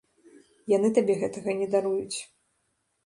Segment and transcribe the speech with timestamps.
[0.77, 2.17] Яны табе гэтага не даруюць.